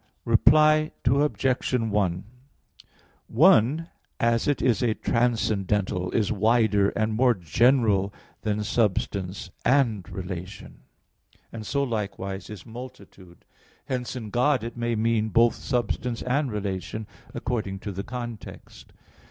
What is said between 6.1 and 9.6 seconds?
wider and more general than substance